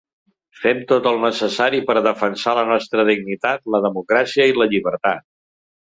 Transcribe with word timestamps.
Fem 0.59 0.79
tot 0.91 1.09
el 1.09 1.19
necessari 1.25 1.83
per 1.91 1.95
defensar 2.09 2.55
la 2.61 2.65
nostra 2.71 3.07
dignitat, 3.11 3.63
la 3.77 3.83
democràcia 3.87 4.49
i 4.53 4.57
la 4.63 4.69
llibertat. 4.73 5.29